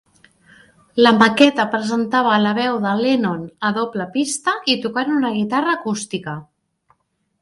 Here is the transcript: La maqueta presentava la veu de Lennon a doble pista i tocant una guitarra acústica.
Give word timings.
La 1.07 1.11
maqueta 1.17 1.65
presentava 1.75 2.39
la 2.45 2.55
veu 2.59 2.79
de 2.87 2.95
Lennon 3.03 3.43
a 3.69 3.73
doble 3.77 4.09
pista 4.19 4.57
i 4.77 4.81
tocant 4.87 5.13
una 5.21 5.35
guitarra 5.39 5.77
acústica. 5.79 6.35